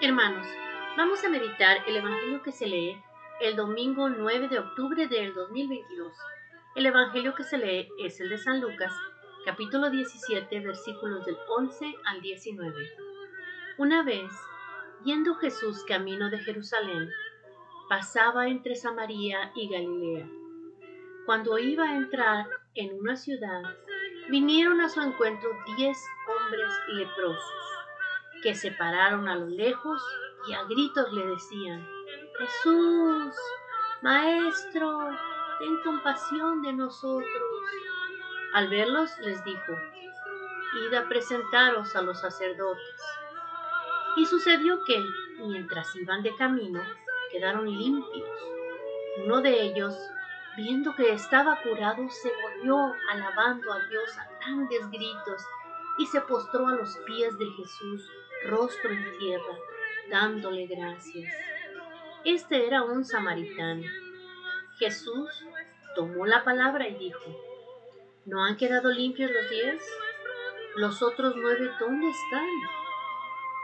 Hermanos, 0.00 0.46
vamos 0.96 1.24
a 1.24 1.28
meditar 1.28 1.78
el 1.88 1.96
Evangelio 1.96 2.40
que 2.44 2.52
se 2.52 2.68
lee 2.68 2.96
el 3.40 3.56
domingo 3.56 4.08
9 4.08 4.46
de 4.46 4.60
octubre 4.60 5.08
del 5.08 5.34
2022. 5.34 6.12
El 6.76 6.86
Evangelio 6.86 7.34
que 7.34 7.42
se 7.42 7.58
lee 7.58 7.88
es 7.98 8.20
el 8.20 8.28
de 8.28 8.38
San 8.38 8.60
Lucas, 8.60 8.92
capítulo 9.44 9.90
17, 9.90 10.60
versículos 10.60 11.26
del 11.26 11.36
11 11.48 11.96
al 12.04 12.20
19. 12.20 12.74
Una 13.78 14.04
vez, 14.04 14.30
yendo 15.04 15.34
Jesús 15.34 15.82
camino 15.82 16.30
de 16.30 16.38
Jerusalén, 16.38 17.10
pasaba 17.88 18.46
entre 18.46 18.76
Samaria 18.76 19.50
y 19.56 19.68
Galilea. 19.68 20.28
Cuando 21.26 21.58
iba 21.58 21.86
a 21.86 21.96
entrar 21.96 22.46
en 22.76 23.00
una 23.00 23.16
ciudad, 23.16 23.62
vinieron 24.30 24.80
a 24.80 24.88
su 24.90 25.00
encuentro 25.00 25.50
diez 25.76 25.98
hombres 26.28 26.72
leprosos, 26.86 27.58
que 28.42 28.54
se 28.54 28.72
pararon 28.72 29.28
a 29.28 29.36
lo 29.36 29.46
lejos 29.46 30.02
y 30.48 30.54
a 30.54 30.64
gritos 30.64 31.12
le 31.12 31.26
decían, 31.26 31.86
Jesús, 32.38 33.34
Maestro, 34.02 35.10
ten 35.58 35.80
compasión 35.82 36.62
de 36.62 36.72
nosotros. 36.72 37.26
Al 38.54 38.68
verlos 38.68 39.10
les 39.20 39.42
dijo, 39.44 39.72
Id 40.86 40.94
a 40.94 41.08
presentaros 41.08 41.96
a 41.96 42.02
los 42.02 42.20
sacerdotes. 42.20 43.02
Y 44.16 44.26
sucedió 44.26 44.84
que, 44.84 45.02
mientras 45.38 45.94
iban 45.96 46.22
de 46.22 46.34
camino, 46.36 46.80
quedaron 47.32 47.66
limpios. 47.66 48.28
Uno 49.24 49.40
de 49.40 49.62
ellos, 49.62 49.96
viendo 50.56 50.94
que 50.94 51.12
estaba 51.12 51.60
curado, 51.62 52.08
se 52.08 52.30
volvió 52.42 52.92
alabando 53.10 53.72
a 53.72 53.80
Dios 53.88 54.18
a 54.18 54.28
grandes 54.38 54.90
gritos 54.90 55.42
y 55.98 56.06
se 56.06 56.20
postró 56.22 56.68
a 56.68 56.72
los 56.72 56.96
pies 56.98 57.36
de 57.38 57.46
Jesús, 57.56 58.10
rostro 58.46 58.90
en 58.90 59.18
tierra, 59.18 59.58
dándole 60.10 60.66
gracias. 60.66 61.32
Este 62.24 62.66
era 62.66 62.82
un 62.82 63.04
samaritano. 63.04 63.84
Jesús 64.78 65.44
tomó 65.94 66.26
la 66.26 66.44
palabra 66.44 66.86
y 66.86 66.94
dijo, 66.94 67.36
¿no 68.24 68.44
han 68.44 68.56
quedado 68.56 68.90
limpios 68.90 69.30
los 69.30 69.50
diez? 69.50 69.82
¿Los 70.76 71.02
otros 71.02 71.34
nueve 71.36 71.70
dónde 71.80 72.08
están? 72.08 72.46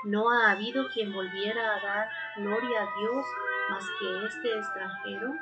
¿No 0.04 0.30
ha 0.30 0.50
habido 0.50 0.88
quien 0.88 1.12
volviera 1.12 1.76
a 1.76 1.80
dar 1.80 2.10
gloria 2.36 2.82
a 2.82 2.98
Dios 2.98 3.26
más 3.70 3.84
que 3.98 4.26
este 4.26 4.58
extranjero? 4.58 5.32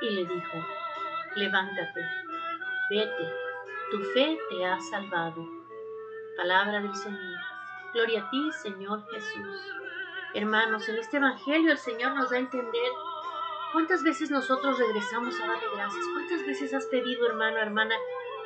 Y 0.00 0.10
le 0.10 0.24
dijo, 0.24 0.66
levántate, 1.36 2.00
vete, 2.90 3.34
tu 3.90 3.98
fe 4.14 4.38
te 4.50 4.64
ha 4.64 4.80
salvado. 4.80 5.46
Palabra 6.36 6.80
del 6.80 6.94
Señor. 6.94 7.57
Gloria 7.98 8.22
a 8.22 8.30
ti, 8.30 8.52
Señor 8.52 9.04
Jesús. 9.10 9.74
Hermanos, 10.32 10.88
en 10.88 10.98
este 10.98 11.16
Evangelio 11.16 11.72
el 11.72 11.78
Señor 11.78 12.14
nos 12.14 12.30
da 12.30 12.36
a 12.36 12.38
entender 12.38 12.92
cuántas 13.72 14.04
veces 14.04 14.30
nosotros 14.30 14.78
regresamos 14.78 15.34
a 15.40 15.48
darle 15.48 15.64
gracias, 15.74 16.04
cuántas 16.12 16.46
veces 16.46 16.72
has 16.74 16.86
pedido, 16.86 17.26
hermano, 17.26 17.58
hermana, 17.58 17.96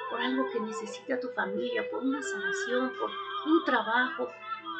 por 0.08 0.22
algo 0.22 0.50
que 0.50 0.58
necesita 0.58 1.20
tu 1.20 1.28
familia, 1.32 1.84
por 1.90 2.02
una 2.02 2.22
sanación, 2.22 2.94
por 2.98 3.10
un 3.44 3.62
trabajo. 3.66 4.30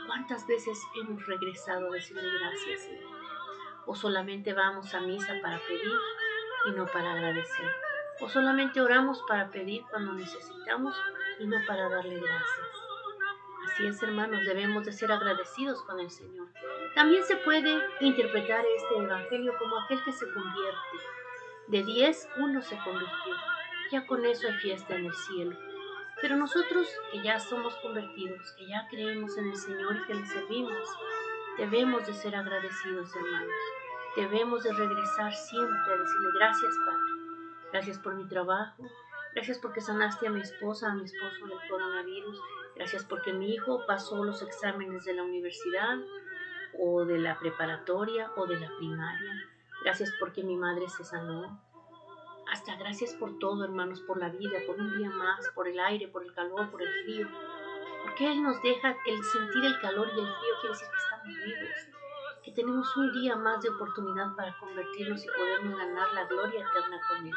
¿Cuántas 0.07 0.47
veces 0.47 0.83
hemos 0.95 1.27
regresado 1.27 1.89
a 1.89 1.95
decirle 1.95 2.23
gracias, 2.41 2.81
Señor? 2.81 3.13
o 3.85 3.95
solamente 3.95 4.55
vamos 4.55 4.95
a 4.95 5.01
misa 5.01 5.35
para 5.43 5.59
pedir 5.69 5.99
y 6.67 6.71
no 6.71 6.87
para 6.87 7.13
agradecer, 7.13 7.71
o 8.21 8.29
solamente 8.31 8.81
oramos 8.81 9.23
para 9.29 9.51
pedir 9.51 9.83
cuando 9.91 10.15
necesitamos 10.15 10.97
y 11.41 11.47
no 11.47 11.59
para 11.67 11.91
darle 11.91 12.19
gracias. 12.21 12.82
Así 13.73 13.87
es, 13.87 14.03
hermanos, 14.03 14.45
debemos 14.45 14.85
de 14.85 14.93
ser 14.93 15.11
agradecidos 15.11 15.83
con 15.85 15.99
el 15.99 16.11
Señor. 16.11 16.49
También 16.95 17.25
se 17.25 17.37
puede 17.37 17.81
interpretar 18.01 18.65
este 18.77 18.99
Evangelio 18.99 19.55
como 19.59 19.79
aquel 19.79 20.03
que 20.05 20.13
se 20.13 20.31
convierte. 20.31 20.99
De 21.69 21.83
diez, 21.83 22.29
uno 22.37 22.61
se 22.61 22.77
convirtió. 22.77 23.35
Ya 23.91 24.07
con 24.07 24.27
eso 24.27 24.47
hay 24.47 24.55
fiesta 24.55 24.95
en 24.95 25.07
el 25.07 25.15
cielo. 25.15 25.57
Pero 26.21 26.37
nosotros 26.37 26.87
que 27.11 27.23
ya 27.23 27.41
somos 27.41 27.75
convertidos, 27.77 28.53
que 28.59 28.67
ya 28.67 28.87
creemos 28.91 29.39
en 29.39 29.49
el 29.49 29.57
Señor 29.57 29.97
y 29.97 30.07
que 30.07 30.15
le 30.15 30.27
servimos, 30.27 30.89
Debemos 31.59 32.07
de 32.07 32.15
ser 32.15 32.35
agradecidos, 32.35 33.15
hermanos. 33.15 33.51
Debemos 34.17 34.65
de 34.65 34.73
regresar 34.73 35.35
siempre 35.35 35.93
a 35.93 35.99
decirle 35.99 36.29
gracias, 36.35 36.75
Padre. 36.87 37.43
Gracias 37.73 37.99
por 37.99 38.15
mi 38.15 38.27
trabajo. 38.27 38.83
Gracias 39.35 39.59
porque 39.59 39.81
sanaste 39.81 40.27
a 40.27 40.31
mi 40.31 40.41
esposa, 40.41 40.91
a 40.91 40.95
mi 40.95 41.05
esposo 41.05 41.47
del 41.47 41.69
coronavirus. 41.69 42.41
Gracias 42.77 43.05
porque 43.05 43.33
mi 43.33 43.55
hijo 43.55 43.85
pasó 43.87 44.25
los 44.25 44.43
exámenes 44.43 45.05
de 45.05 45.15
la 45.15 45.23
universidad 45.23 45.99
o 46.79 47.05
de 47.05 47.19
la 47.19 47.39
preparatoria 47.39 48.31
o 48.37 48.47
de 48.47 48.61
la 48.61 48.69
primaria. 48.77 49.49
Gracias 49.83 50.13
porque 50.21 50.43
mi 50.43 50.57
madre 50.57 50.89
se 50.89 51.05
sanó. 51.05 51.61
Hasta 52.51 52.77
gracias 52.77 53.15
por 53.15 53.39
todo, 53.39 53.65
hermanos, 53.65 54.01
por 54.03 54.19
la 54.19 54.29
vida, 54.29 54.59
por 54.67 54.79
un 54.79 54.99
día 54.99 55.09
más, 55.09 55.49
por 55.55 55.67
el 55.67 55.81
aire, 55.81 56.09
por 56.09 56.23
el 56.23 56.35
calor, 56.35 56.71
por 56.71 56.83
el 56.83 57.05
frío. 57.05 57.29
Porque 58.03 58.31
Él 58.31 58.43
nos 58.43 58.61
deja 58.63 58.95
el 59.07 59.25
sentir 59.25 59.65
el 59.65 59.81
calor 59.81 60.09
y 60.09 60.21
el 60.21 60.27
frío, 60.27 60.55
quiere 60.61 60.75
decir 60.75 60.89
que 60.89 60.97
estamos 60.97 61.45
vivos, 61.45 62.43
que 62.45 62.53
tenemos 62.53 62.97
un 62.97 63.13
día 63.13 63.37
más 63.37 63.63
de 63.63 63.71
oportunidad 63.71 64.35
para 64.37 64.57
convertirnos 64.59 65.25
y 65.25 65.29
podernos 65.29 65.79
ganar 65.79 66.13
la 66.13 66.25
gloria 66.27 66.61
eterna 66.61 67.01
con 67.09 67.27
Él. 67.27 67.35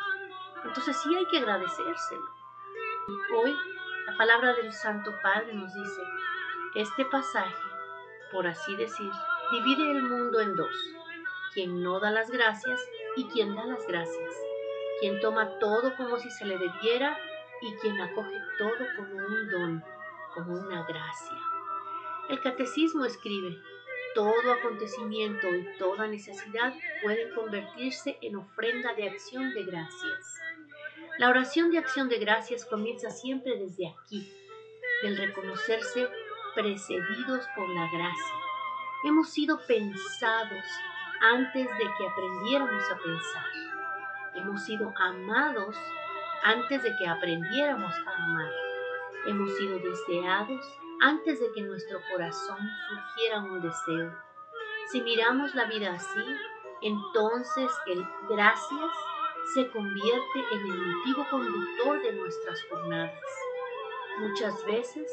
Entonces 0.65 0.97
sí 1.01 1.15
hay 1.15 1.25
que 1.27 1.37
agradecérselo. 1.37 2.29
Hoy 3.37 3.55
la 4.07 4.17
palabra 4.17 4.53
del 4.53 4.73
Santo 4.73 5.13
Padre 5.21 5.53
nos 5.53 5.73
dice, 5.73 6.01
este 6.75 7.05
pasaje, 7.05 7.63
por 8.31 8.47
así 8.47 8.75
decir, 8.75 9.11
divide 9.51 9.91
el 9.91 10.01
mundo 10.03 10.41
en 10.41 10.55
dos, 10.55 10.75
quien 11.53 11.81
no 11.81 11.99
da 11.99 12.11
las 12.11 12.29
gracias 12.29 12.81
y 13.15 13.25
quien 13.29 13.55
da 13.55 13.65
las 13.65 13.85
gracias, 13.87 14.35
quien 14.99 15.19
toma 15.21 15.59
todo 15.59 15.95
como 15.95 16.17
si 16.17 16.29
se 16.31 16.45
le 16.45 16.57
debiera 16.57 17.17
y 17.61 17.75
quien 17.75 17.99
acoge 18.01 18.37
todo 18.57 18.85
como 18.97 19.15
un 19.15 19.49
don 19.49 19.83
como 20.33 20.59
una 20.59 20.83
gracia. 20.83 21.37
El 22.29 22.41
catecismo 22.41 23.05
escribe, 23.05 23.57
todo 24.13 24.51
acontecimiento 24.51 25.47
y 25.47 25.77
toda 25.77 26.07
necesidad 26.07 26.73
pueden 27.01 27.33
convertirse 27.33 28.17
en 28.21 28.35
ofrenda 28.35 28.93
de 28.93 29.09
acción 29.09 29.53
de 29.53 29.63
gracias. 29.63 30.39
La 31.17 31.29
oración 31.29 31.71
de 31.71 31.77
acción 31.77 32.09
de 32.09 32.19
gracias 32.19 32.65
comienza 32.65 33.09
siempre 33.09 33.57
desde 33.57 33.87
aquí, 33.87 34.29
del 35.01 35.15
reconocerse 35.15 36.09
precedidos 36.53 37.45
por 37.55 37.69
la 37.69 37.89
gracia. 37.89 38.35
Hemos 39.05 39.29
sido 39.29 39.57
pensados 39.65 40.65
antes 41.21 41.69
de 41.69 41.85
que 41.97 42.07
aprendiéramos 42.07 42.83
a 42.91 42.97
pensar. 42.97 43.45
Hemos 44.35 44.65
sido 44.65 44.93
amados 44.97 45.77
antes 46.43 46.83
de 46.83 46.93
que 46.97 47.07
aprendiéramos 47.07 47.93
a 48.07 48.23
amar. 48.23 48.51
Hemos 49.25 49.55
sido 49.55 49.79
deseados 49.79 50.65
antes 50.99 51.39
de 51.39 51.49
que 51.53 51.61
nuestro 51.61 52.01
corazón 52.11 52.59
surgiera 52.89 53.39
un 53.39 53.61
deseo. 53.61 54.13
Si 54.91 55.01
miramos 55.01 55.55
la 55.55 55.63
vida 55.65 55.93
así, 55.93 56.25
entonces 56.81 57.71
el 57.87 58.05
gracias 58.27 58.91
se 59.53 59.67
convierte 59.69 60.39
en 60.51 60.59
el 60.59 60.77
motivo 60.77 61.25
conductor 61.29 62.01
de 62.01 62.13
nuestras 62.13 62.63
jornadas. 62.69 63.21
Muchas 64.19 64.65
veces 64.65 65.11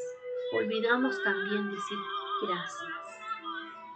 olvidamos 0.52 1.22
también 1.22 1.70
decir 1.70 1.98
gracias. 2.46 2.90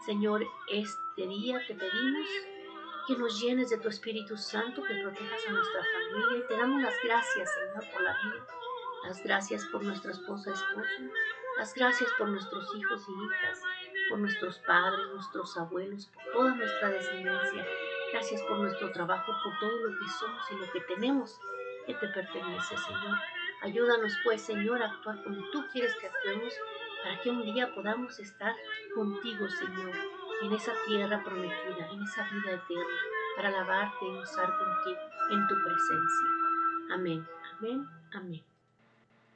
Señor, 0.05 0.47
este 0.69 1.27
día 1.27 1.61
te 1.67 1.75
pedimos 1.75 2.29
que 3.07 3.17
nos 3.17 3.41
llenes 3.41 3.71
de 3.71 3.79
tu 3.79 3.89
Espíritu 3.89 4.37
Santo, 4.37 4.83
que 4.83 4.95
protejas 5.03 5.41
a 5.49 5.53
nuestra 5.53 5.81
familia 5.83 6.45
y 6.45 6.49
te 6.49 6.57
damos 6.57 6.83
las 6.83 6.95
gracias, 7.05 7.51
Señor, 7.55 7.93
por 7.93 8.03
la 8.03 8.13
vida 8.23 8.47
las 9.07 9.23
gracias 9.23 9.65
por 9.67 9.85
nuestra 9.85 10.11
esposa, 10.11 10.51
esposo. 10.51 11.13
Las 11.59 11.73
gracias 11.75 12.11
por 12.19 12.29
nuestros 12.29 12.75
hijos 12.77 13.07
y 13.09 13.25
hijas, 13.25 13.63
por 14.11 14.19
nuestros 14.19 14.59
padres, 14.67 15.07
nuestros 15.15 15.57
abuelos, 15.57 16.07
por 16.07 16.33
toda 16.33 16.55
nuestra 16.57 16.89
descendencia. 16.91 17.67
Gracias 18.13 18.43
por 18.43 18.59
nuestro 18.59 18.91
trabajo, 18.93 19.33
por 19.43 19.59
todo 19.59 19.77
lo 19.87 19.99
que 19.99 20.09
somos 20.19 20.43
y 20.51 20.55
lo 20.57 20.73
que 20.73 20.81
tenemos 20.81 21.39
que 21.87 21.95
te 21.95 22.09
pertenece, 22.09 22.77
Señor. 22.77 23.19
Ayúdanos, 23.63 24.13
pues, 24.25 24.43
Señor, 24.43 24.83
a 24.83 24.87
actuar 24.87 25.23
como 25.23 25.39
tú 25.51 25.65
quieres 25.73 25.95
que 25.97 26.07
actuemos 26.07 26.55
para 27.03 27.21
que 27.21 27.31
un 27.31 27.45
día 27.45 27.75
podamos 27.75 28.19
estar 28.19 28.55
contigo, 28.95 29.49
Señor, 29.49 29.93
en 30.43 30.53
esa 30.53 30.73
tierra 30.87 31.23
prometida, 31.25 31.91
en 31.91 32.03
esa 32.03 32.29
vida 32.31 32.53
eterna, 32.53 32.97
para 33.37 33.49
alabarte 33.49 34.05
y 34.05 34.15
gozar 34.17 34.47
contigo 34.47 35.01
en 35.31 35.47
tu 35.47 35.55
presencia. 35.55 36.95
Amén, 36.95 37.27
amén, 37.59 37.89
amén. 38.13 38.56